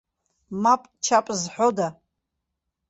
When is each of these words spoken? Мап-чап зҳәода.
Мап-чап 0.61 1.25
зҳәода. 1.39 1.87